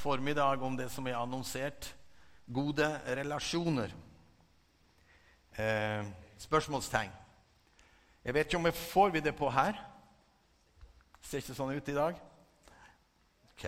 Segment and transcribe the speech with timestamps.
[0.00, 1.88] formiddag om det som er annonsert
[2.46, 3.92] gode relasjoner.
[5.58, 6.06] Eh,
[6.38, 7.12] spørsmålstegn.
[8.24, 9.78] Jeg vet ikke om jeg får vi det på her.
[11.22, 12.18] Ser ikke sånn ut i dag.
[13.52, 13.64] Ok.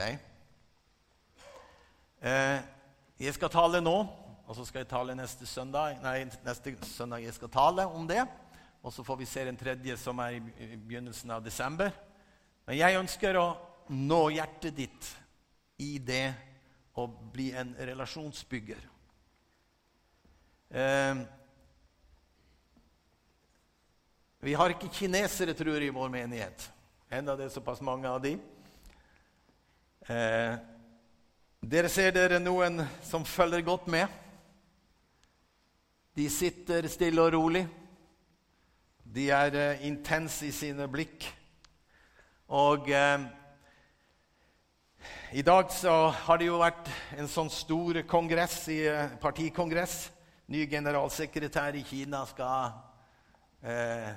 [2.20, 2.58] Eh,
[3.18, 3.96] jeg skal tale nå,
[4.46, 5.96] og så skal jeg tale neste søndag.
[6.02, 8.26] Nei, neste søndag jeg skal tale om det.
[8.82, 11.90] Og så får vi se den tredje, som er i begynnelsen av desember.
[12.66, 13.48] Men jeg ønsker å
[13.88, 15.08] nå hjertet ditt
[15.78, 16.34] i det
[16.98, 18.80] å bli en relasjonsbygger.
[20.70, 21.20] Eh,
[24.40, 26.68] vi har ikke kinesere, tror jeg, i vår menighet.
[27.10, 28.34] Enda det er såpass mange av de.
[30.08, 30.58] Eh,
[31.58, 34.06] dere ser dere noen som følger godt med.
[36.18, 37.64] De sitter stille og rolig.
[39.02, 41.26] De er eh, intense i sine blikk.
[42.50, 43.26] Og eh,
[45.32, 46.88] i dag så har det jo vært
[47.20, 50.08] en sånn stor kongress, i, eh, partikongress.
[50.48, 52.72] Ny generalsekretær i Kina skal
[53.62, 54.12] eh,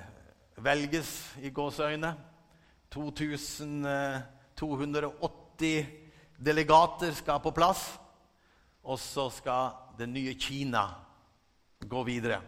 [0.56, 2.16] velges i gåseøyne.
[2.88, 5.86] 2280
[6.38, 7.98] delegater skal på plass.
[8.82, 10.94] Og så skal det nye Kina
[11.84, 12.40] gå videre.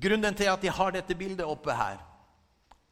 [0.00, 2.07] Grunnen til at de har dette bildet oppe her,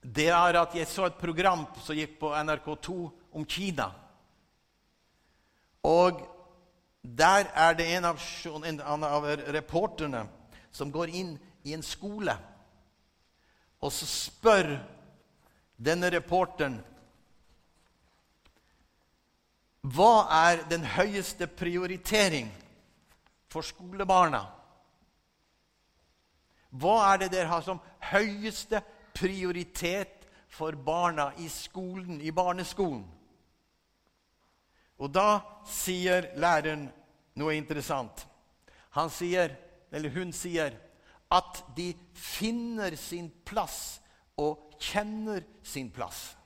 [0.07, 2.97] det er at jeg så et program som gikk på NRK2
[3.35, 3.89] om Kina.
[5.83, 6.21] Og
[7.03, 8.21] der er det en av,
[8.67, 10.27] en av reporterne
[10.71, 11.33] som går inn
[11.67, 12.34] i en skole.
[13.83, 14.77] Og så spør
[15.77, 16.79] denne reporteren
[19.87, 22.49] Hva er den høyeste prioritering
[23.53, 24.41] for skolebarna?
[26.75, 27.79] Hva er det dere har som
[28.11, 28.81] høyeste
[29.17, 33.05] prioritet for barna i skolen, i barneskolen?
[34.97, 36.86] Og da sier læreren
[37.37, 38.25] noe interessant.
[38.97, 39.53] Han sier,
[39.92, 40.77] eller hun sier
[41.32, 43.99] at de finner sin plass
[44.41, 46.37] og kjenner sin plass.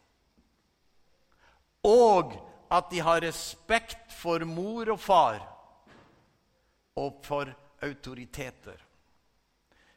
[1.86, 2.34] Og
[2.70, 5.40] at de har respekt for mor og far
[6.98, 7.50] og for
[7.82, 8.76] autoriteter.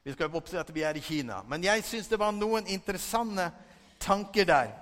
[0.03, 1.41] Vi skal oppse at vi er i Kina.
[1.47, 3.47] Men jeg syns det var noen interessante
[4.03, 4.74] tanker der.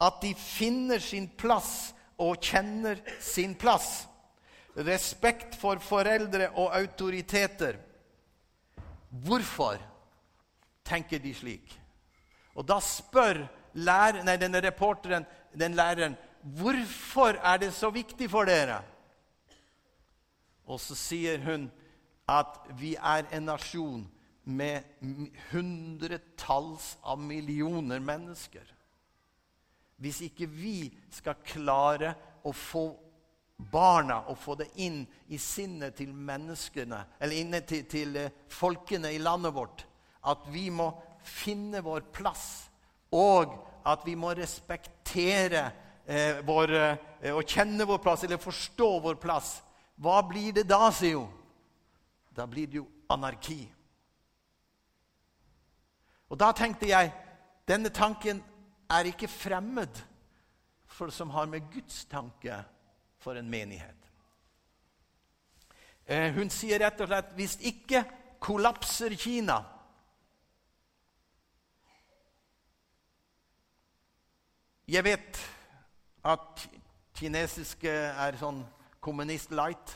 [0.00, 4.04] At de finner sin plass og kjenner sin plass.
[4.76, 7.80] Respekt for foreldre og autoriteter.
[9.08, 9.80] Hvorfor
[10.86, 11.72] tenker de slik?
[12.54, 13.46] Og da spør
[13.78, 15.26] lærer, nei, denne reporteren
[15.58, 18.82] den læreren hvorfor er det så viktig for dere.
[20.68, 21.70] Og så sier hun
[22.28, 24.04] at vi er en nasjon
[24.48, 24.84] med
[25.50, 28.64] hundretalls av millioner mennesker.
[29.98, 32.14] Hvis ikke vi skal klare
[32.46, 32.86] å få
[33.58, 39.10] barna og få det inn i sinnet til menneskene, eller inne til, til eh, folkene
[39.12, 39.84] i landet vårt.
[40.30, 40.92] At vi må
[41.26, 42.68] finne vår plass,
[43.10, 43.56] og
[43.88, 45.64] at vi må respektere
[46.06, 49.56] eh, vår, eh, og kjenne vår plass, eller forstå vår plass.
[49.98, 51.34] Hva blir det da, sier hun?
[52.30, 53.64] Da blir det jo anarki.
[56.28, 57.12] Og da tenkte jeg
[57.68, 58.42] denne tanken
[58.90, 60.02] er ikke fremmed
[60.88, 62.62] for som har med Guds tanke
[63.20, 63.96] for en menighet.
[66.08, 68.04] Eh, hun sier rett og slett hvis ikke
[68.40, 69.58] kollapser Kina
[74.88, 75.38] Jeg vet
[76.24, 76.62] at
[77.18, 78.62] kinesiske er sånn
[79.04, 79.90] kommunist-light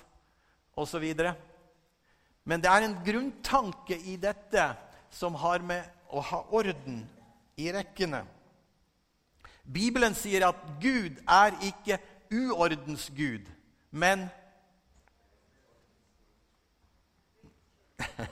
[0.76, 1.06] osv.
[2.44, 4.66] Men det er en grunntanke i dette
[5.08, 7.02] som har med å ha orden
[7.56, 8.22] i rekkene.
[9.62, 11.98] Bibelen sier at Gud er ikke
[12.32, 13.48] uordens gud,
[13.90, 14.28] men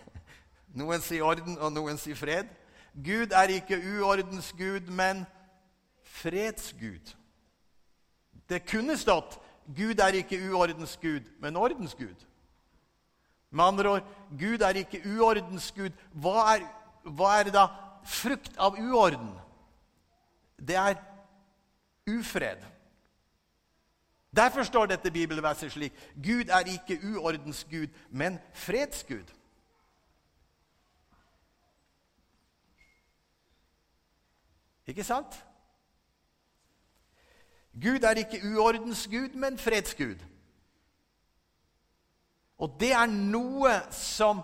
[0.81, 2.47] Noen sier orden, og noen sier fred.
[2.95, 5.25] Gud er ikke uordens gud, men
[6.07, 7.15] fredsgud.
[8.51, 9.39] Det kunne stått
[9.77, 12.27] Gud er ikke uordens gud, men ordens gud'.
[13.51, 14.07] Med andre ord,
[14.39, 15.91] Gud er ikke uordens gud.
[16.13, 16.67] Hva er,
[17.05, 17.67] hva er det da
[18.05, 19.33] frukt av uorden?
[20.61, 20.99] Det er
[22.11, 22.63] ufred.
[24.37, 29.27] Derfor står dette bibelverset slik Gud er ikke uordens gud, men fredsgud.
[34.87, 35.45] Ikke sant?
[37.83, 40.19] Gud er ikke uordens gud, men fredsgud.
[42.59, 44.43] Og det er noe som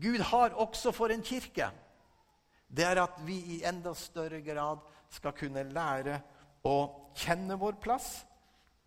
[0.00, 1.68] Gud har også for en kirke.
[2.68, 4.82] Det er at vi i enda større grad
[5.12, 6.18] skal kunne lære
[6.66, 6.76] å
[7.14, 8.24] kjenne vår plass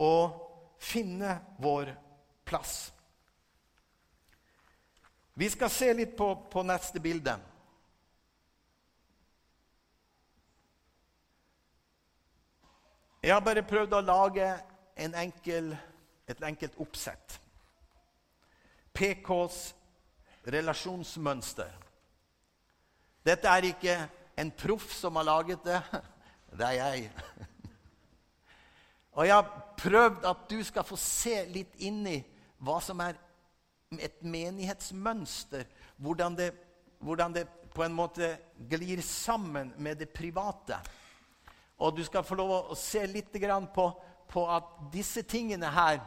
[0.03, 0.35] og
[0.81, 1.93] finne vår
[2.45, 2.91] plass.
[5.37, 7.37] Vi skal se litt på, på neste bilde.
[13.21, 14.47] Jeg har bare prøvd å lage
[14.97, 15.73] enkel,
[16.27, 17.37] et enkelt oppsett.
[18.97, 19.59] PKs
[20.47, 21.71] relasjonsmønster.
[23.27, 23.97] Dette er ikke
[24.39, 25.81] en proff som har laget det.
[26.57, 27.09] Det er jeg.
[29.11, 32.15] Og jeg har prøvd at du skal få se litt inn i
[32.63, 33.17] hva som er
[33.99, 35.67] et menighetsmønster.
[35.99, 36.51] Hvordan det,
[37.03, 38.31] hvordan det på en måte
[38.69, 40.79] glir sammen med det private.
[41.77, 43.35] Og du skal få lov å se litt
[43.73, 43.85] på,
[44.29, 45.99] på at disse tingene her,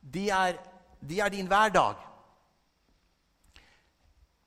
[0.00, 0.58] de er,
[1.00, 1.96] de er, din hverdag.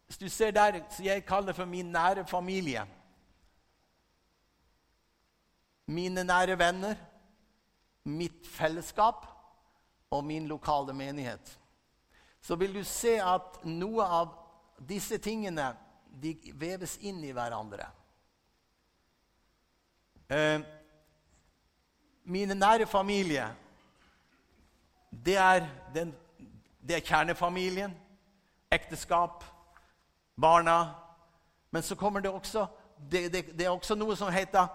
[0.09, 2.81] Hvis du ser der så jeg kaller for min nære familie
[5.89, 6.95] Mine nære venner,
[8.05, 9.25] mitt fellesskap
[10.09, 11.59] og min lokale menighet.
[12.41, 14.35] Så vil du se at noe av
[14.89, 15.71] disse tingene
[16.21, 17.89] de veves inn i hverandre.
[20.29, 20.61] Eh,
[22.29, 23.49] mine nære familie,
[25.09, 26.13] det er, den,
[26.81, 27.97] det er kjernefamilien.
[28.71, 29.43] Ekteskap,
[30.41, 30.95] barna.
[31.71, 34.67] Men så kommer det også det, det, det er også noe som heter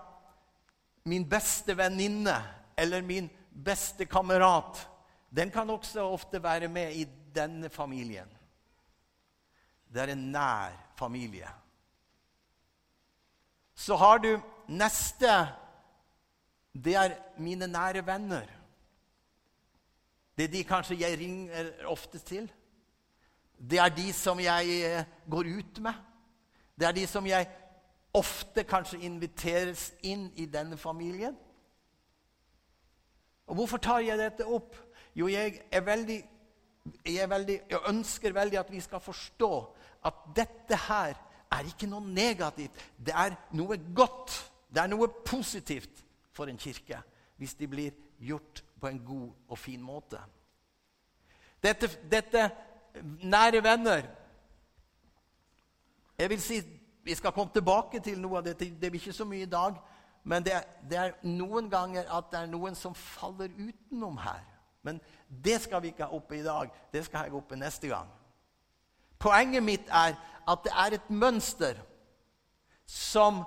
[1.05, 2.37] min beste venninne
[2.76, 4.81] eller min beste kamerat.
[5.28, 8.31] Den kan også ofte være med i denne familien.
[9.93, 11.50] Det er en nær familie.
[13.75, 15.28] Så har du Neste
[16.75, 18.46] det er mine nære venner.
[20.34, 22.49] Det er de kanskje jeg ringer oftest til.
[23.59, 25.95] Det er de som jeg eh, går ut med.
[26.79, 27.49] Det er de som jeg
[28.15, 31.37] ofte kanskje inviteres inn i denne familien.
[33.47, 34.77] Og Hvorfor tar jeg dette opp?
[35.15, 36.19] Jo, jeg, veldig,
[37.06, 39.53] jeg, veldig, jeg ønsker veldig at vi skal forstå
[40.05, 41.15] at dette her
[41.55, 42.79] er ikke noe negativt.
[42.99, 44.35] Det er noe godt.
[44.75, 46.03] Det er noe positivt
[46.35, 46.99] for en kirke
[47.39, 50.21] hvis de blir gjort på en god og fin måte.
[51.62, 52.45] Dette, dette
[53.02, 54.02] nære venner
[56.19, 56.62] Jeg vil si
[57.05, 58.64] Vi skal komme tilbake til noe av dette.
[58.64, 59.75] Det blir ikke så mye i dag.
[60.25, 64.41] Men det er, det er noen ganger at det er noen som faller utenom her.
[64.82, 66.70] Men det skal vi ikke ha oppe i dag.
[66.93, 68.08] Det skal jeg oppe neste gang.
[69.20, 70.17] Poenget mitt er
[70.49, 71.76] at det er et mønster
[72.88, 73.43] som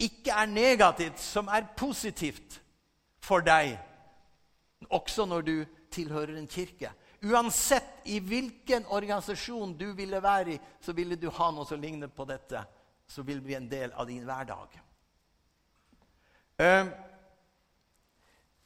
[0.00, 2.62] ikke er negativt, som er positivt
[3.22, 3.76] for deg,
[4.90, 5.54] også når du
[5.92, 6.90] tilhører en kirke.
[7.22, 12.10] Uansett i hvilken organisasjon du ville være i, så ville du ha noe som ligner
[12.10, 12.64] på dette.
[13.06, 14.74] Så vil det bli en del av din hverdag.
[16.58, 16.90] Uh,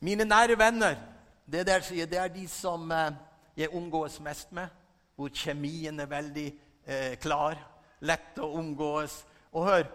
[0.00, 0.96] mine nære venner,
[1.44, 3.12] det, der, det er de som uh,
[3.56, 4.72] jeg omgås mest med.
[5.16, 6.48] Hvor kjemien er veldig
[6.88, 7.60] uh, klar.
[8.00, 9.20] Lett å omgås.
[9.52, 9.88] Og hør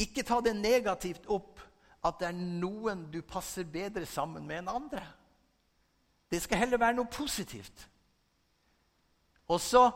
[0.00, 1.60] ikke ta det negativt opp
[2.02, 5.04] at det er noen du passer bedre sammen med enn andre.
[6.32, 7.88] Det skal heller være noe positivt.
[9.48, 9.90] Og så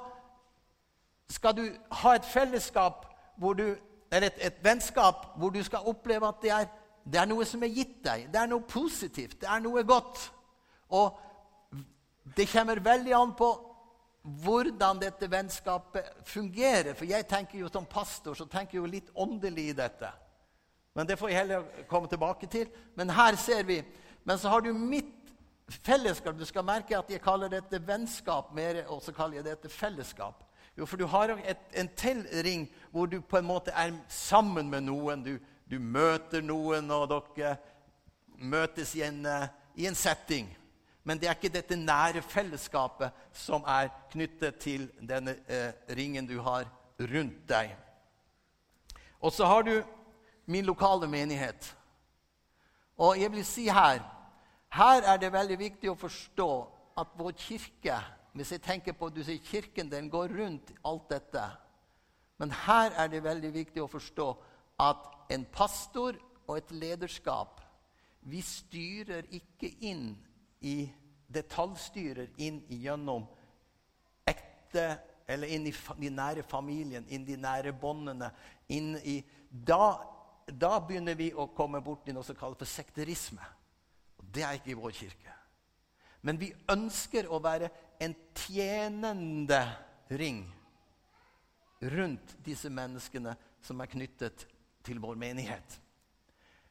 [1.32, 1.62] skal du
[2.02, 3.06] ha et fellesskap
[3.36, 3.64] du,
[4.12, 6.66] eller et, et, vennskap hvor du skal oppleve at det er,
[7.04, 8.28] det er, noe som er gitt deg.
[8.32, 9.40] Det er noe positivt.
[9.40, 10.20] Det er noe godt.
[10.88, 11.16] Og
[12.36, 13.50] det kommer veldig an på
[14.44, 16.94] hvordan dette vennskapet fungerer.
[16.94, 20.12] For jeg tenker jo som pastor så tenker jeg jo litt åndelig i dette.
[20.96, 22.68] Men det får jeg heller komme tilbake til.
[22.96, 23.82] Men her ser vi.
[24.24, 25.15] Men så har du mitt
[25.68, 26.38] fellesskap.
[26.38, 30.42] Du skal merke at jeg kaller dette vennskap mer, og så kaller jeg dette fellesskap.
[30.76, 34.84] Jo, for du har et, en tilring hvor du på en måte er sammen med
[34.90, 35.24] noen.
[35.24, 37.56] Du, du møter noen, og dere
[38.36, 40.50] møtes i en, uh, i en setting
[41.06, 46.40] men det er ikke dette nære fellesskapet som er knyttet til denne eh, ringen du
[46.42, 46.66] har
[46.98, 47.70] rundt deg.
[49.22, 49.76] Og så har du
[50.50, 51.68] min lokale menighet.
[52.98, 54.02] Og jeg vil si her
[54.76, 56.50] her er det veldig viktig å forstå
[57.00, 57.98] at vår kirke
[58.36, 61.44] Hvis jeg tenker på du sier kirken, den går rundt alt dette.
[62.36, 64.26] Men her er det veldig viktig å forstå
[64.84, 67.62] at en pastor og et lederskap
[68.20, 70.10] Vi styrer ikke inn
[70.60, 70.84] i
[71.32, 73.24] detaljstyrer inn gjennom
[74.28, 74.88] ekte
[75.26, 78.28] Eller inn i de nære familien, inn i de nære båndene.
[79.50, 79.86] Da,
[80.46, 83.42] da, begynner vi å komme bort i noe som kalles for sekterisme.
[84.36, 85.32] Det er ikke i vår kirke.
[86.20, 87.70] Men vi ønsker å være
[88.02, 89.62] en tjenende
[90.12, 90.42] ring
[91.80, 93.32] rundt disse menneskene
[93.64, 94.44] som er knyttet
[94.84, 95.78] til vår menighet.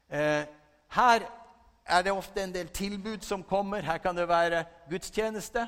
[0.08, 0.46] Eh,
[0.94, 1.26] her
[1.86, 3.82] er det ofte en del tilbud som kommer.
[3.82, 5.66] Her kan det være gudstjeneste,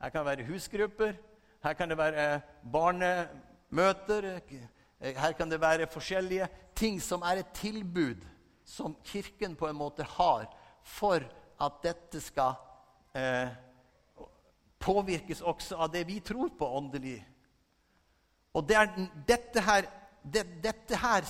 [0.00, 1.14] her kan det være husgrupper,
[1.64, 2.40] her kan det være
[2.72, 4.40] barnemøter.
[5.00, 8.22] Her kan det være forskjellige ting som er et tilbud
[8.64, 10.48] som Kirken på en måte har
[10.84, 11.24] for
[11.64, 12.56] at dette skal
[13.16, 13.52] eh,
[14.84, 17.18] påvirkes også av det vi tror på åndelig.
[18.54, 18.90] Og det er
[19.26, 19.88] dette her,
[20.22, 21.24] det, dette her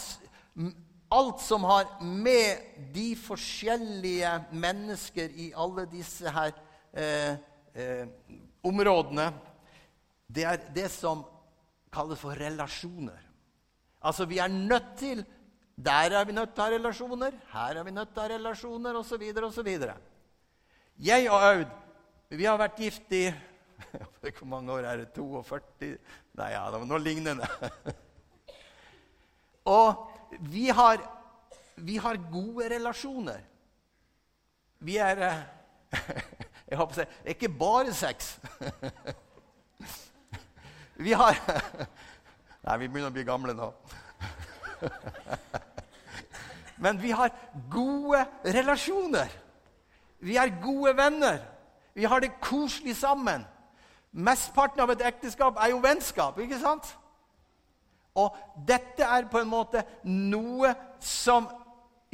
[1.14, 6.54] Alt som har med de forskjellige mennesker i alle disse her
[6.90, 7.36] eh,
[7.74, 8.06] eh,
[8.64, 9.28] områdene
[10.26, 11.22] Det er det som
[11.94, 13.20] kalles for relasjoner.
[14.02, 15.22] Altså, vi er nødt til
[15.76, 18.34] Der er vi nødt til å ha relasjoner, her er vi nødt til å ha
[18.36, 19.70] relasjoner, osv., osv.
[21.02, 21.80] Jeg og Aud
[22.34, 23.26] vi har vært gift i
[24.38, 25.08] Hvor mange år er det?
[25.14, 25.96] 42?
[26.38, 27.46] Nei, ja, det var noe lignende.
[29.76, 31.02] og vi har,
[31.76, 33.42] vi har gode relasjoner.
[34.78, 35.20] Vi er
[36.70, 38.34] Jeg håper å si ikke bare sex.
[40.96, 41.38] vi har
[42.64, 43.68] Nei, vi begynner å bli gamle nå.
[46.84, 47.32] Men vi har
[47.72, 49.32] gode relasjoner.
[50.20, 51.40] Vi er gode venner.
[51.94, 53.46] Vi har det koselig sammen.
[54.12, 56.90] Mesteparten av et ekteskap er jo vennskap, ikke sant?
[58.14, 58.36] Og
[58.68, 61.48] dette er på en måte noe som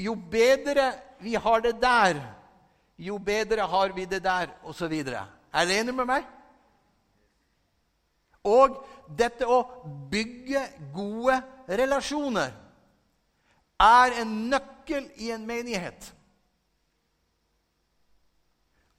[0.00, 2.16] Jo bedre vi har det der,
[2.96, 4.94] jo bedre har vi det der, osv.
[4.96, 6.24] Er dere enig med meg?
[8.48, 8.78] Og
[9.18, 9.58] dette å
[10.08, 10.62] bygge
[10.94, 11.36] gode
[11.68, 12.54] relasjoner
[13.80, 16.12] er en nøkkel i en menighet.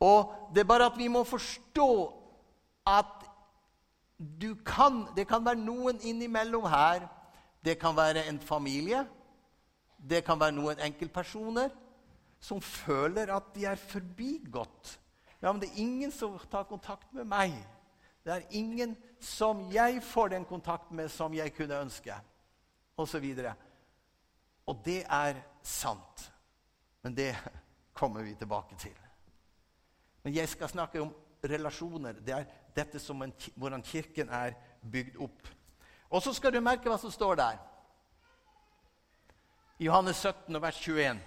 [0.02, 1.90] Og det er bare at vi må forstå
[2.90, 3.28] at
[4.42, 7.06] du kan, det kan være noen innimellom her.
[7.66, 9.06] Det kan være en familie.
[10.10, 11.70] Det kan være noen enkeltpersoner
[12.42, 14.98] som føler at de er forbigått.
[15.42, 17.54] Ja, men det er ingen som tar kontakt med meg.
[18.26, 22.14] Det er ingen som jeg får den kontakten med som jeg kunne ønske.
[22.98, 23.54] Og så videre.
[24.72, 26.28] Og det er sant.
[27.04, 27.36] Men det
[28.00, 28.96] kommer vi tilbake til.
[30.24, 31.12] Men jeg skal snakke om
[31.44, 32.22] relasjoner.
[32.22, 34.56] Det er dette som en, hvordan Kirken er
[34.92, 35.50] bygd opp.
[36.10, 37.60] Og så skal du merke hva som står der.
[39.82, 41.20] I Johannes 17, vers 21.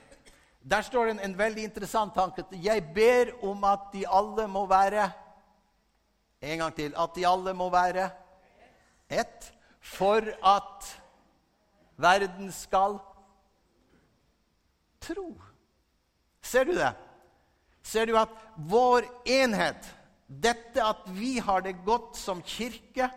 [0.65, 2.45] Der står det en, en veldig interessant tanke.
[2.53, 5.11] Jeg ber om at de alle må være
[6.45, 6.93] En gang til.
[7.01, 8.11] At de alle må være
[9.09, 9.47] ett.
[9.81, 10.89] For at
[11.97, 12.99] verden skal
[15.05, 15.29] tro.
[16.45, 16.93] Ser du det?
[17.85, 19.87] Ser du at vår enhet
[20.29, 23.11] dette at vi har det godt som kirke,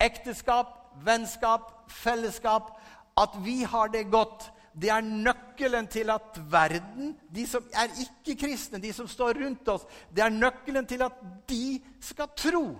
[0.00, 0.72] ekteskap,
[1.04, 2.76] vennskap, fellesskap
[3.16, 8.76] At vi har det godt, det er nøkkelen til at verden, de som er ikke-kristne,
[8.76, 11.16] de som står rundt oss, det er nøkkelen til at
[11.48, 12.76] de skal tro.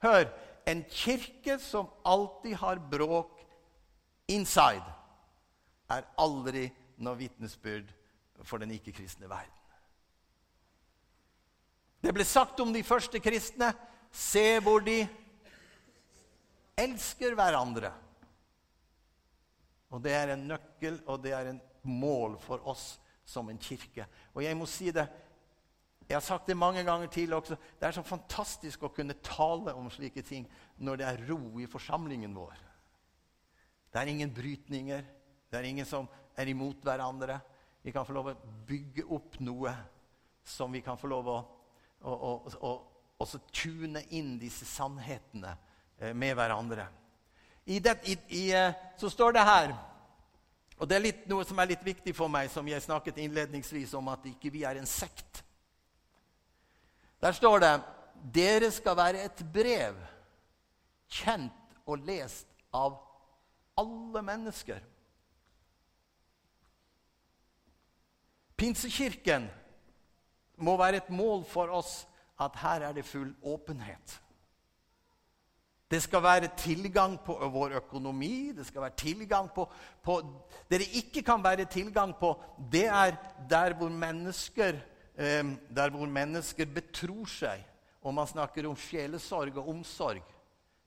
[0.00, 0.24] Hør
[0.64, 3.44] en kirke som alltid har bråk
[4.32, 4.84] inside,
[5.92, 6.68] er aldri
[7.04, 7.90] noe vitnesbyrd
[8.42, 9.60] for den ikke-kristne verden.
[12.04, 13.72] Det ble sagt om de første kristne
[14.14, 15.00] Se hvor de
[16.78, 17.90] elsker hverandre.
[19.90, 24.06] Og Det er en nøkkel, og det er en mål for oss som en kirke.
[24.34, 25.08] Og jeg må si det
[26.04, 27.56] Jeg har sagt det mange ganger tidligere også.
[27.80, 30.44] Det er så fantastisk å kunne tale om slike ting
[30.76, 32.58] når det er ro i forsamlingen vår.
[33.88, 35.00] Det er ingen brytninger.
[35.54, 37.38] Det er ingen som er imot hverandre.
[37.86, 39.72] Vi kan få lov å bygge opp noe
[40.44, 41.38] som vi kan få lov å
[42.04, 42.72] å, å,
[43.16, 45.54] å tune inn disse sannhetene
[45.98, 46.86] eh, med hverandre.
[47.64, 49.76] I det, i, i, eh, så står det her
[50.74, 53.92] og Det er litt, noe som er litt viktig for meg, som jeg snakket innledningsvis
[53.94, 55.38] om, at ikke vi er en sekt.
[57.22, 57.70] Der står det
[58.34, 59.94] dere skal være et brev,
[61.14, 62.98] kjent og lest av
[63.78, 64.82] alle mennesker.
[68.56, 69.48] Pinsekirken
[70.56, 72.04] må være et mål for oss
[72.40, 74.20] at her er det full åpenhet.
[75.90, 78.52] Det skal være tilgang på vår økonomi.
[78.56, 79.66] Det skal være tilgang på,
[80.02, 80.20] på
[80.70, 82.40] Det det ikke kan være tilgang på,
[82.72, 83.16] det er
[83.50, 84.80] der hvor mennesker,
[85.18, 85.44] eh,
[85.76, 87.64] der hvor mennesker betror seg.
[88.02, 90.22] Og man snakker om sjelesorg og omsorg.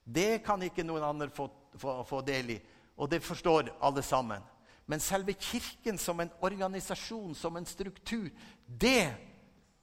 [0.04, 2.60] Det kan ikke noen andre få, få, få del i.
[2.96, 4.42] Og det forstår alle sammen.
[4.88, 8.30] Men selve Kirken som en organisasjon, som en struktur,
[8.66, 9.12] det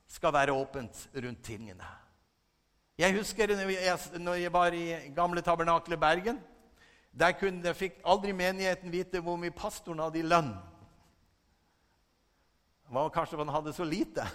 [0.09, 1.85] skal være åpent rundt tingene.
[2.97, 3.51] Jeg husker
[4.17, 6.39] når jeg var i gamle tabernakelet Bergen.
[7.19, 10.49] Der kunne, fikk aldri menigheten vite hvor mye pastoren hadde i lønn.
[12.85, 14.25] Det var kanskje han hadde så lite.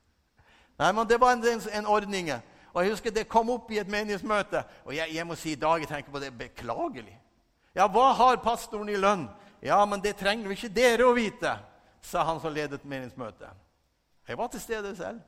[0.80, 2.30] Nei, men Det var en, en ordning.
[2.72, 5.60] Og jeg husker Det kom opp i et menighetsmøte, og jeg, jeg må si i
[5.60, 7.18] dag jeg tenker på det beklagelig.
[7.74, 9.26] Ja, hva har pastoren i lønn?
[9.60, 11.52] Ja, men det trenger jo ikke dere å vite,
[12.04, 13.50] sa han som ledet meningsmøtet.
[14.26, 15.22] Jeg var til stede selv.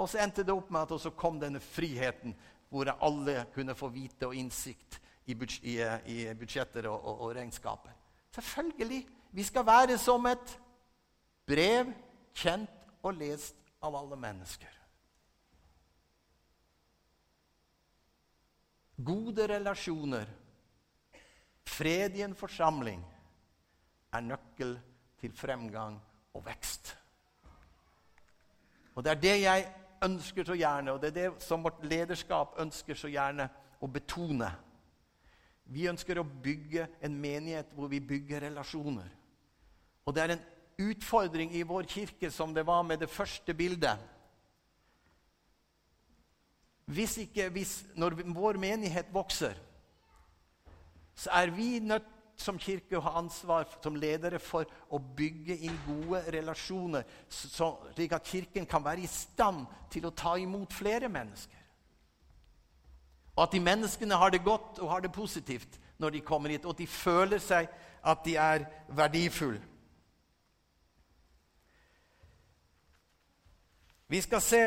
[0.00, 2.34] Og så endte det opp med at også kom denne friheten,
[2.70, 7.92] hvor alle kunne få vite og innsikt i, budsjetter og, og, og regnskaper.
[8.34, 9.04] Selvfølgelig.
[9.30, 10.54] Vi skal være som et
[11.46, 11.92] brev
[12.34, 12.70] kjent
[13.02, 14.76] og lest av alle mennesker.
[19.00, 20.28] Gode relasjoner,
[21.64, 23.00] fred i en forsamling,
[24.12, 24.78] er nøkkel
[25.20, 26.00] til fremgang
[26.34, 26.96] og vekst.
[28.94, 29.68] Og Det er det jeg
[30.04, 33.48] ønsker så gjerne, og det er det som vårt lederskap ønsker så gjerne
[33.80, 34.48] å betone.
[35.70, 39.08] Vi ønsker å bygge en menighet hvor vi bygger relasjoner.
[40.04, 40.46] Og det er en
[40.90, 44.00] utfordring i vår kirke som det var med det første bildet.
[46.90, 49.54] Hvis ikke, hvis, når vår menighet vokser,
[51.14, 52.08] så er vi nødt
[52.40, 58.28] som kirke å ha ansvar som ledere for å bygge inn gode relasjoner, slik at
[58.28, 61.58] Kirken kan være i stand til å ta imot flere mennesker.
[63.36, 66.64] Og at de menneskene har det godt og har det positivt når de kommer hit,
[66.64, 67.68] og at de føler seg
[68.00, 68.64] at de er
[68.96, 69.60] verdifulle.
[74.10, 74.62] Vi skal se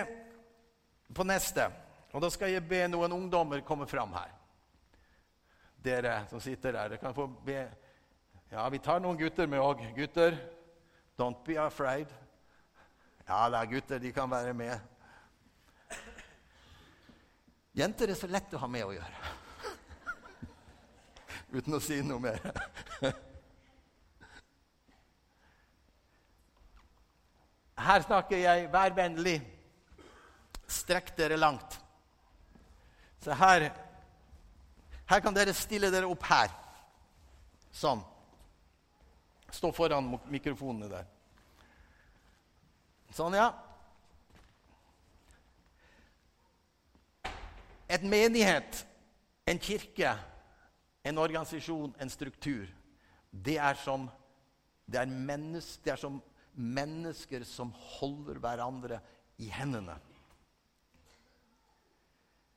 [1.14, 1.66] på neste,
[2.14, 4.32] og da skal jeg be noen ungdommer komme fram her.
[5.84, 7.68] Dere som sitter der, dere kan få be
[8.52, 9.82] Ja, vi tar noen gutter med òg.
[9.96, 10.36] Gutter,
[11.18, 12.08] don't be afraid.
[13.28, 14.80] Ja da, gutter, de kan være med.
[17.74, 19.18] Jenter er så lett å ha med å gjøre.
[21.58, 22.40] Uten å si noe mer.
[27.84, 29.42] Her snakker jeg 'vær vennlig'.
[30.68, 31.82] Strekk dere langt.
[33.24, 33.72] Så her,
[35.14, 36.52] her kan dere stille dere opp her.
[37.74, 38.02] Sånn.
[39.54, 41.10] Stå foran mikrofonene der.
[43.14, 43.52] Sånn, ja.
[47.94, 48.80] Et menighet,
[49.46, 50.16] en kirke,
[51.06, 52.66] en organisasjon, en struktur,
[53.30, 54.08] det er som,
[54.90, 56.22] det er menneske, det er som
[56.54, 59.00] mennesker som holder hverandre
[59.42, 60.00] i hendene.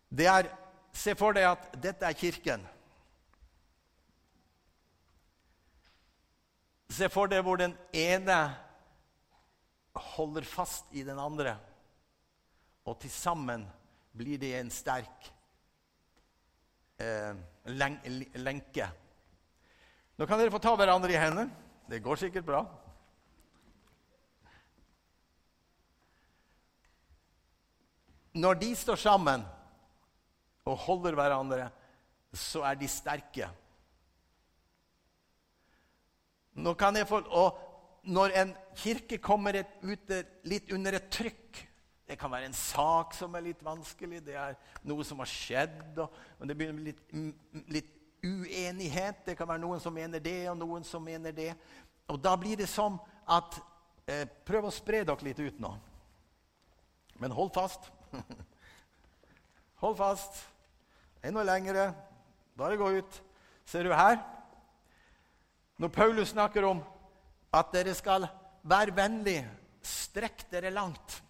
[0.08, 0.48] Det er
[0.96, 2.62] Se for deg at dette er kirken.
[6.96, 8.38] Se for deg hvor den ene
[10.14, 11.56] holder fast i den andre,
[12.86, 13.64] og til sammen
[14.16, 15.28] blir det en sterk
[17.00, 17.32] eh,
[18.40, 18.88] lenke.
[20.16, 21.50] Nå kan dere få ta hverandre i hendene.
[21.90, 22.62] Det går sikkert bra.
[28.36, 29.44] Når de står sammen
[30.66, 31.68] og holder hverandre,
[32.34, 33.48] så er de sterke.
[36.56, 37.58] Nå kan jeg få, og
[38.06, 40.12] når en kirke kommer et, ut
[40.46, 41.62] litt under et trykk
[42.06, 44.52] Det kan være en sak som er litt vanskelig, det er
[44.86, 47.00] noe som har skjedd, og, og det begynner med litt,
[47.66, 47.88] litt
[48.22, 49.24] uenighet.
[49.26, 51.50] Det kan være noen som mener det, og noen som mener det.
[52.06, 53.58] Og da blir det som at
[54.06, 55.72] eh, Prøv å spre dere litt ut nå.
[57.18, 57.90] Men hold fast.
[59.82, 60.38] Hold fast.
[61.26, 61.90] Enda lengre.
[62.56, 63.22] Bare gå ut.
[63.66, 64.20] Ser du her?
[65.78, 66.82] Når Paulus snakker om
[67.52, 68.28] at dere skal
[68.66, 69.40] være vennlig,
[69.82, 71.22] strekk dere langt.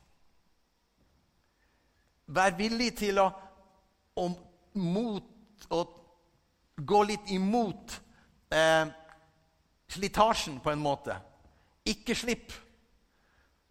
[2.26, 3.26] Vær villig til å,
[4.18, 4.26] å,
[4.82, 5.80] mot, å
[6.76, 7.96] gå litt imot
[8.52, 8.92] eh,
[9.96, 11.16] slitasjen, på en måte.
[11.86, 12.52] Ikke slipp.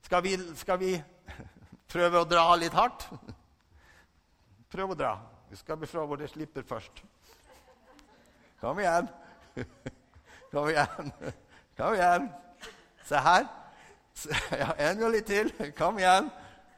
[0.06, 0.92] Skal vi, skal vi
[1.94, 3.08] prøve å dra litt hardt?
[4.74, 5.16] Prøv å dra.
[5.50, 7.04] Vi skal bli hvor det slipper først.
[8.62, 9.08] Kom igjen.
[10.52, 11.12] Kom igjen.
[11.78, 12.30] Kom igjen.
[13.06, 13.46] Se her.
[14.52, 15.52] Ja, en gang litt til.
[15.78, 16.32] Kom igjen.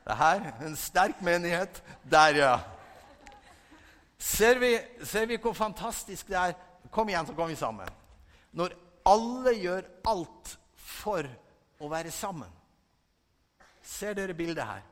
[0.08, 0.50] Det her.
[0.66, 1.84] En sterk menighet.
[2.04, 2.56] Der, ja.
[4.18, 4.74] Ser vi,
[5.06, 6.56] ser vi hvor fantastisk det er?
[6.92, 7.90] Kom igjen, så kommer vi sammen.
[8.52, 8.74] Når
[9.08, 11.28] alle gjør alt for
[11.80, 12.52] å være sammen.
[13.86, 14.84] Ser dere bildet her?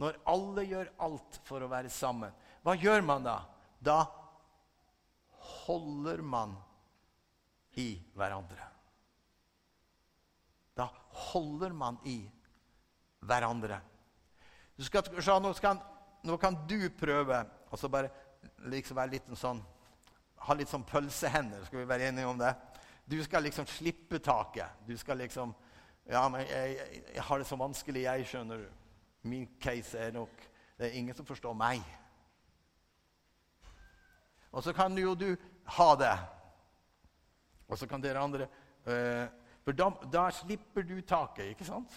[0.00, 2.32] Når alle gjør alt for å være sammen,
[2.64, 3.38] hva gjør man da?
[3.80, 4.02] Da
[5.64, 6.56] holder man
[7.80, 8.66] i hverandre.
[10.76, 10.88] Da
[11.30, 12.18] holder man i
[13.24, 13.80] hverandre.
[14.80, 15.04] Skal,
[15.42, 15.80] nå, skal,
[16.24, 18.08] nå, kan du prøve altså bare
[18.72, 19.60] liksom være litt sånn
[20.40, 21.66] Ha litt sånn pølsehender.
[21.68, 22.54] Skal vi være enige om det?
[23.04, 24.78] Du skal liksom slippe taket.
[24.86, 25.52] Du skal liksom
[26.08, 28.70] Ja, men jeg, jeg, jeg har det så vanskelig, jeg, skjønner du.
[29.28, 30.32] Min case er nok
[30.78, 31.84] Det er ingen som forstår meg.
[34.50, 35.28] Og så kan jo du
[35.76, 36.14] ha det.
[37.70, 38.48] Og så kan dere andre
[38.86, 39.26] uh,
[39.64, 41.92] For da, da, slipper du taket, ikke sant?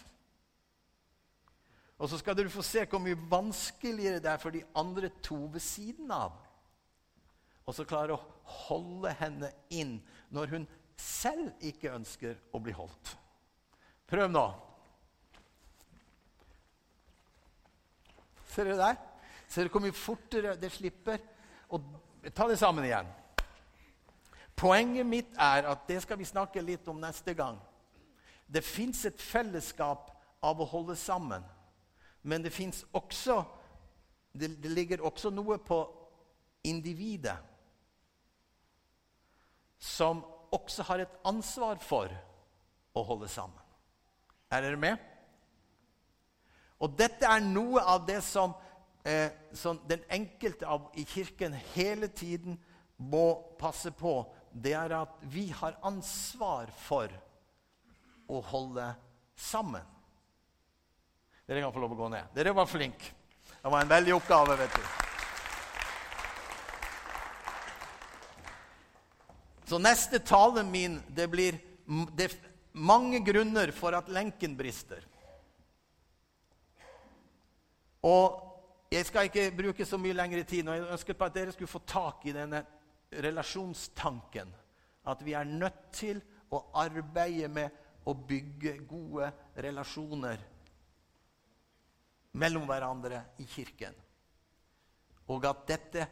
[1.98, 5.46] Og så skal dere få se hvor mye vanskeligere det er for de andre to
[5.54, 6.36] ved siden av.
[7.64, 8.24] Og så klare å
[8.68, 9.96] holde henne inn
[10.34, 10.68] når hun
[11.00, 13.14] selv ikke ønsker å bli holdt.
[14.10, 14.44] Prøv nå.
[18.52, 19.00] Ser dere der?
[19.48, 21.24] Ser dere hvor mye fortere det slipper?
[21.74, 21.88] Og
[22.32, 23.10] ta det sammen igjen.
[24.56, 27.58] Poenget mitt er at det skal vi snakke litt om neste gang.
[28.48, 30.12] Det fins et fellesskap
[30.44, 31.44] av å holde sammen.
[32.24, 33.42] Men det fins også
[34.34, 35.80] det, det, ligger også noe på
[36.64, 37.36] individet
[39.84, 42.14] som også har et ansvar for
[42.96, 43.60] å holde sammen.
[44.54, 45.02] Er dere med?
[46.80, 48.56] Og dette er noe av det som,
[49.04, 52.58] eh, som den enkelte av, i kirken hele tiden
[52.98, 54.22] må passe på.
[54.52, 57.12] Det er at vi har ansvar for
[58.30, 58.86] å holde
[59.36, 59.86] sammen.
[61.48, 62.30] Dere kan få lov å gå ned.
[62.36, 63.12] Dere var flinke.
[63.64, 64.86] Det var en veldig oppgave, vet du.
[69.66, 71.58] Så neste tale min det blir
[72.16, 72.30] det,
[72.74, 75.04] mange grunner for at lenken brister.
[78.04, 78.53] Og
[78.94, 80.68] Jeg skal ikke bruke så mye lengre tid.
[80.68, 82.60] og Jeg ønsket på at dere skulle få tak i denne
[83.26, 84.54] relasjonstanken.
[85.10, 86.22] At vi er nødt til
[86.54, 90.44] å arbeide med å bygge gode relasjoner
[92.38, 93.98] mellom hverandre i kirken.
[95.34, 96.08] Og at dette,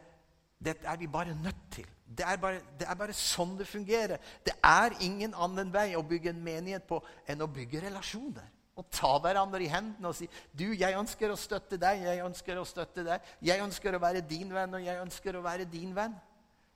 [0.58, 1.86] dette er vi bare nødt til.
[2.04, 4.18] Det er, bare, det er, bare, sånn det fungerer.
[4.44, 6.98] Det er ingen annen vei å bygge en menighet på
[7.30, 8.50] enn å bygge relasjoner.
[8.80, 12.56] Og ta hverandre i hendene og si du, jeg ønsker å støtte deg, jeg ønsker
[12.60, 13.32] å støtte deg.
[13.44, 16.14] Jeg ønsker å være din venn, og jeg ønsker å være din venn.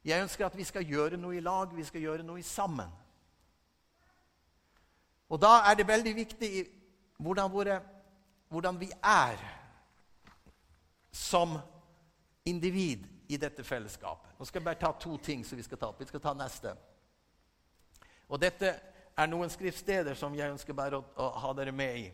[0.06, 2.92] Jeg ønsker at vi skal gjøre noe i lag, vi skal gjøre noe sammen.
[5.32, 6.50] Og da er det veldig viktig
[7.18, 7.80] hvordan, våre,
[8.52, 9.40] hvordan vi er
[11.11, 11.56] som
[12.46, 14.37] individ i dette fellesskapet.
[14.38, 16.00] Nå skal jeg bare ta to ting som vi skal ta opp.
[16.00, 16.76] Vi skal ta neste.
[18.28, 18.76] Og dette
[19.16, 22.07] er noen skriftsteder som jeg ønsker bare å, å ha dere med i.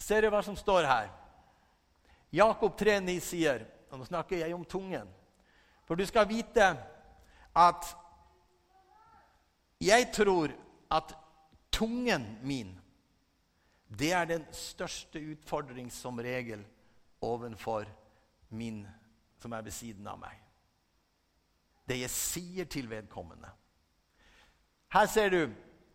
[0.00, 1.10] Ser dere hva som står her?
[2.32, 5.08] Jakob 3,9 sier og Nå snakker jeg om tungen.
[5.84, 6.70] For du skal vite
[7.52, 7.90] at
[9.82, 10.54] jeg tror
[10.88, 11.12] at
[11.74, 12.70] tungen min
[13.92, 16.62] det er den største utfordring som regel
[17.20, 17.84] overfor
[18.48, 18.86] min
[19.42, 20.38] som er ved siden av meg.
[21.84, 23.50] Det jeg sier til vedkommende.
[24.96, 25.42] Her ser du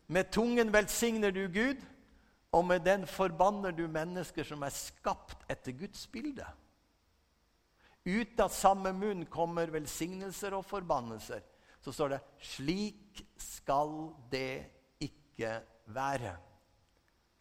[0.08, 1.84] med tungen velsigner du Gud,
[2.52, 6.46] og med den forbanner du mennesker som er skapt etter Guds bilde.
[8.08, 11.44] Ut av samme munn kommer velsignelser og forbannelser.
[11.84, 16.38] Så står det 'Slik skal det ikke være'.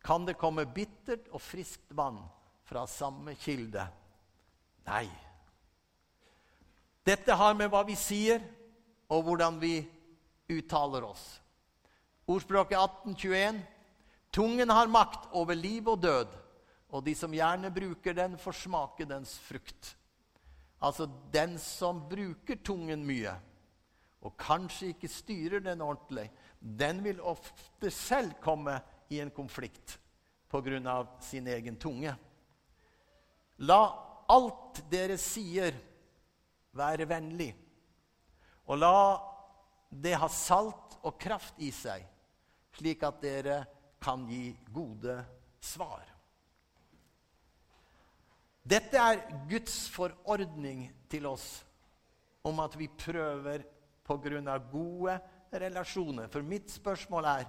[0.05, 2.19] Kan det komme bittert og friskt vann
[2.65, 3.87] fra samme kilde?
[4.87, 5.09] Nei.
[7.07, 8.43] Dette har med hva vi sier,
[9.09, 9.87] og hvordan vi
[10.51, 11.41] uttaler oss.
[12.27, 13.61] Ordspråket 1821.
[14.35, 16.33] Tungen har makt over liv og død,
[16.91, 19.93] og de som gjerne bruker den, får smake dens frukt.
[20.83, 23.33] Altså den som bruker tungen mye,
[24.27, 26.27] og kanskje ikke styrer den ordentlig,
[26.61, 29.99] den vil ofte selv komme i en konflikt
[30.51, 31.07] pga.
[31.21, 32.17] sin egen tunge.
[33.59, 33.81] La
[34.29, 35.75] alt dere sier,
[36.73, 37.55] være vennlig.
[38.67, 39.23] Og la
[39.91, 42.03] det ha salt og kraft i seg,
[42.77, 43.65] slik at dere
[44.03, 45.17] kan gi gode
[45.61, 46.05] svar.
[48.67, 51.65] Dette er Guds forordning til oss
[52.47, 53.63] om at vi prøver
[54.07, 54.59] pga.
[54.73, 55.21] gode
[55.53, 56.29] relasjoner.
[56.29, 57.45] For mitt spørsmål er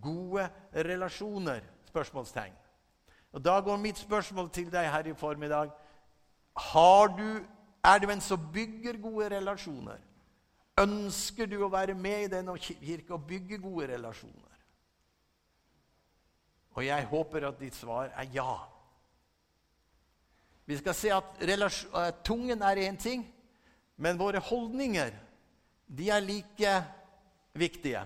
[0.00, 1.60] gode relasjoner?
[1.92, 2.52] spørsmålstegn.
[3.32, 5.70] Og Da går mitt spørsmål til deg her i formiddag.
[7.18, 7.40] Du
[7.84, 9.98] er du en som bygger gode relasjoner?
[10.80, 14.51] Ønsker du å være med i denne kirke og bygge gode relasjoner?
[16.72, 18.54] Og jeg håper at ditt svar er ja.
[20.66, 23.26] Vi skal se at uh, tungen er én ting,
[23.96, 25.12] men våre holdninger
[25.92, 26.72] de er like
[27.52, 28.04] viktige.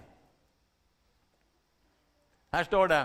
[2.53, 3.05] Her står det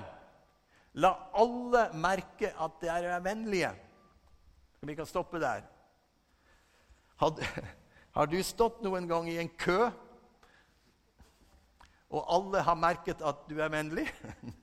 [0.94, 3.70] La alle merke at dere er vennlige.
[4.82, 5.62] Vi kan stoppe der.
[7.16, 7.38] Har,
[8.18, 9.92] har du stått noen gang i en kø,
[12.12, 14.10] og alle har merket at du er vennlig?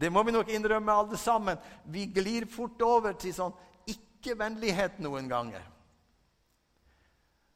[0.00, 1.60] Det må vi nok innrømme, alle sammen.
[1.84, 3.54] Vi glir fort over til sånn
[3.90, 5.62] ikke-vennlighet noen ganger.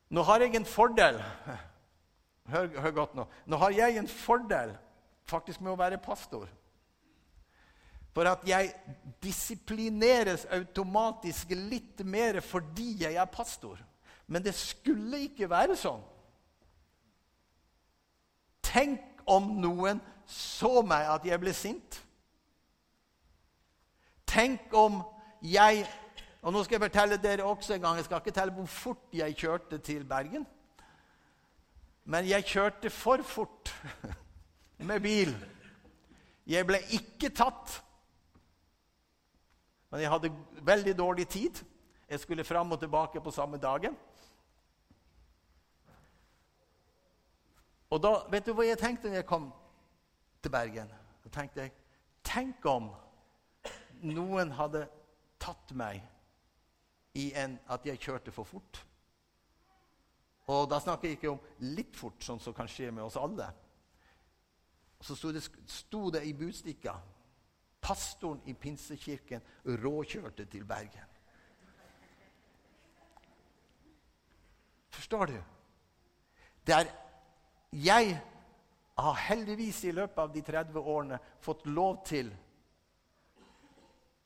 [0.09, 1.19] Nå har jeg en fordel
[2.49, 3.27] hør, hør, godt nå.
[3.47, 4.73] Nå har jeg en fordel
[5.29, 6.49] faktisk med å være pastor.
[8.17, 8.73] For at jeg
[9.23, 13.79] disiplineres automatisk litt mer fordi jeg er pastor.
[14.27, 16.01] Men det skulle ikke være sånn.
[18.65, 22.01] Tenk om noen så meg at jeg ble sint.
[24.29, 25.01] Tenk om
[25.43, 25.87] jeg
[26.43, 29.09] Og nå skal jeg fortelle dere også en gang, jeg skal ikke telle hvor fort
[29.13, 30.47] jeg kjørte til Bergen.
[32.05, 33.73] Men jeg kjørte for fort
[34.89, 35.35] med bil.
[36.47, 37.75] Jeg ble ikke tatt.
[39.91, 40.31] Men jeg hadde
[40.63, 41.59] veldig dårlig tid.
[42.09, 43.97] Jeg skulle fram og tilbake på samme dagen.
[47.91, 49.51] Og da, Vet du hva jeg tenkte når jeg kom
[50.43, 50.89] til Bergen?
[51.25, 51.77] Da tenkte jeg
[52.25, 52.91] Tenk om
[54.07, 54.85] noen hadde
[55.41, 56.03] tatt meg
[57.19, 58.83] i en, at jeg kjørte for fort.
[60.49, 63.49] Og da snakker jeg ikke om litt fort, sånn som kan skje med oss alle.
[65.05, 66.97] Så sto det, sto det i budstikka
[67.79, 69.45] Pastoren i Pinsekirken
[69.83, 71.07] råkjørte til Bergen.
[74.91, 75.37] Forstår du?
[76.67, 76.91] Det er
[77.71, 78.17] jeg
[78.99, 82.33] har heldigvis i løpet av de 30 årene fått lov til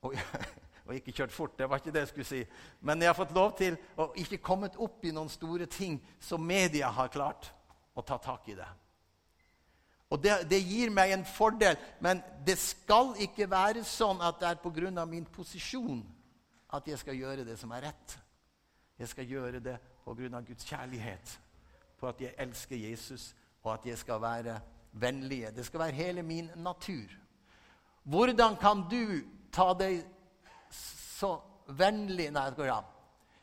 [0.02, 0.14] og,
[0.86, 2.42] og ikke kjørt fort, det var ikke det jeg skulle si.
[2.80, 6.42] Men jeg har fått lov til å ikke kommet opp i noen store ting som
[6.44, 7.52] media har klart
[7.94, 8.68] å ta tak i det.
[10.12, 14.50] Og det, det gir meg en fordel, men det skal ikke være sånn at det
[14.50, 15.06] er pga.
[15.06, 16.02] min posisjon
[16.72, 18.18] at jeg skal gjøre det som er rett.
[18.98, 20.40] Jeg skal gjøre det pga.
[20.44, 21.38] Guds kjærlighet
[21.96, 24.60] på at jeg elsker Jesus, og at jeg skal være
[24.92, 25.46] vennlig.
[25.56, 27.08] Det skal være hele min natur.
[28.02, 30.02] Hvordan kan du ta deg
[30.72, 31.36] så
[31.66, 32.50] vennlig Nei,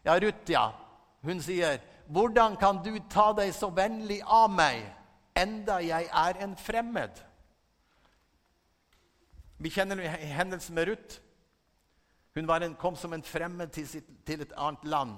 [0.04, 0.74] Ja, Ruth, ja.
[1.22, 4.95] Hun sier, 'Hvordan kan du ta deg så vennlig av meg,
[5.36, 7.24] enda jeg er en fremmed?'
[9.60, 11.19] Vi kjenner hendelsen med Ruth.
[12.36, 15.17] Hun en, kom som en fremmed til, sitt, til et annet land.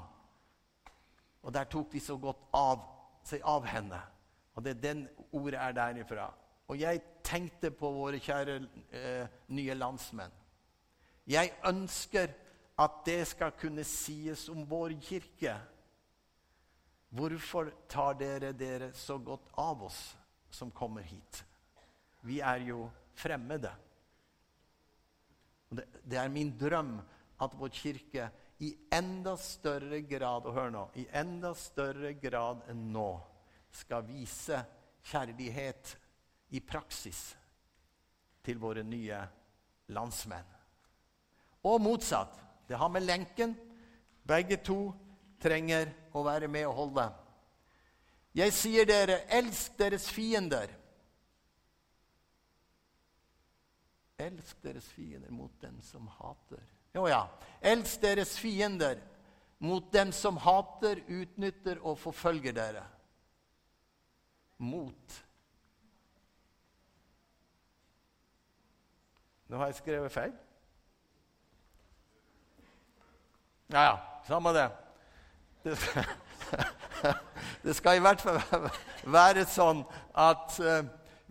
[1.44, 2.82] Og der tok de så godt av
[3.24, 4.02] seg av henne.
[4.56, 6.34] Og det er den ordet er derifra.
[6.68, 8.56] Og jeg tenkte på våre kjære
[8.92, 10.41] eh, nye landsmenn.
[11.30, 12.32] Jeg ønsker
[12.82, 15.54] at det skal kunne sies om vår kirke.
[17.12, 20.00] Hvorfor tar dere dere så godt av oss
[20.52, 21.44] som kommer hit?
[22.26, 22.86] Vi er jo
[23.18, 23.72] fremmede.
[25.72, 26.98] Det, er min drøm
[27.42, 28.30] at vår kirke
[28.62, 33.10] i enda større grad og hør nå, i enda større grad enn nå
[33.72, 34.60] skal vise
[35.08, 35.96] kjærlighet
[36.52, 37.22] i praksis
[38.44, 39.22] til våre nye
[39.96, 40.61] landsmenn.
[41.64, 42.38] Og motsatt.
[42.68, 43.56] Det har med lenken.
[44.28, 44.92] Begge to
[45.42, 47.08] trenger å være med og holde.
[48.36, 50.72] Jeg sier dere, elsk deres fiender.
[54.22, 56.62] Elsk deres fiender mot dem som hater
[56.94, 57.24] jo ja.
[57.62, 59.00] Elsk deres fiender,
[59.60, 62.84] mot dem som hater, utnytter og forfølger dere.
[64.58, 65.20] Mot.
[69.48, 70.34] Nå har jeg skrevet feil.
[73.72, 74.00] Ja, ja.
[74.28, 74.70] Samme det.
[75.64, 76.04] Det skal,
[77.64, 78.42] det skal i hvert fall
[79.18, 79.84] være sånn
[80.18, 80.82] at uh,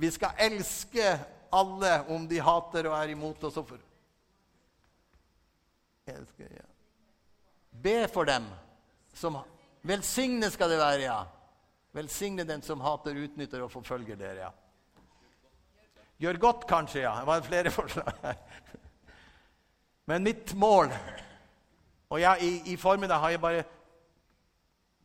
[0.01, 1.13] vi skal elske
[1.53, 3.59] alle om de hater og er imot oss.
[6.09, 6.67] Elsker, ja.
[7.71, 8.49] Be for dem
[9.15, 9.39] som
[9.83, 11.21] Velsigne skal det være, ja.
[11.97, 14.51] Velsigne den som hater, utnytter og forfølger dere, ja.
[16.21, 17.15] Gjør godt, kanskje, ja.
[17.21, 18.41] Det var flere forslag her.
[20.09, 20.93] Men mitt mål
[22.11, 23.67] Og jeg, i, i formiddag har jeg bare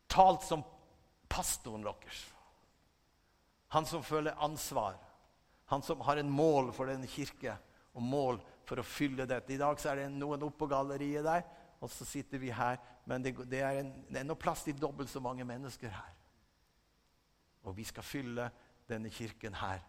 [0.09, 0.63] talt som
[1.29, 2.23] pastoren deres.
[3.75, 4.97] Han som føler ansvar.
[5.65, 7.57] Han som har en mål for denne kirke
[7.95, 9.53] og mål for å fylle dette.
[9.53, 11.45] I dag så er det noen oppå på galleriet der,
[11.81, 12.79] og så sitter vi her.
[13.05, 16.13] Men det, det er, en, det noe plass til dobbelt så mange mennesker her.
[17.65, 18.49] Og vi skal fylle
[18.89, 19.83] denne kirken her.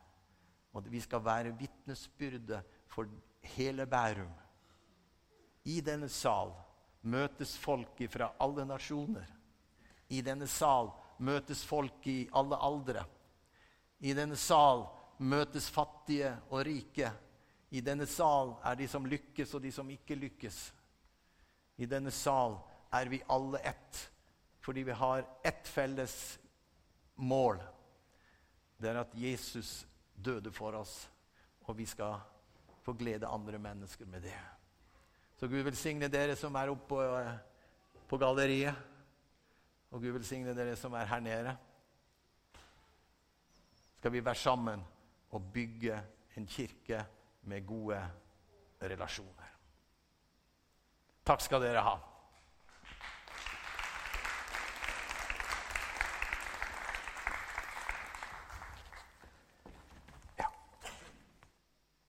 [0.76, 2.61] Og vi skal være vitnesbyrde
[2.92, 3.09] for
[3.57, 4.33] hele Bærum.
[5.64, 6.52] I denne sal
[7.06, 9.26] møtes folk fra alle nasjoner.
[10.08, 10.90] I denne sal
[11.22, 13.04] møtes folk i alle aldre.
[14.02, 14.84] I denne sal
[15.18, 17.10] møtes fattige og rike.
[17.70, 20.58] I denne sal er de som lykkes, og de som ikke lykkes.
[21.82, 22.58] I denne sal
[22.94, 24.02] er vi alle ett,
[24.64, 26.38] fordi vi har ett felles
[27.16, 27.60] mål.
[28.76, 31.06] Det er at Jesus døde for oss,
[31.66, 32.20] og vi skal
[32.84, 34.55] få glede andre mennesker med det.
[35.37, 37.33] Så Gud velsigne dere som er oppe på, eh,
[38.09, 38.75] på galleriet.
[39.90, 41.57] Og Gud velsigne dere som er her nede.
[43.99, 44.85] Skal vi være sammen
[45.31, 46.03] og bygge
[46.37, 47.05] en kirke
[47.42, 48.01] med gode
[48.83, 49.53] relasjoner.
[51.27, 51.96] Takk skal dere ha.